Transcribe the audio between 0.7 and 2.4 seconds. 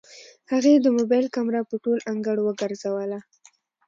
د موبايل کمره په ټول انګړ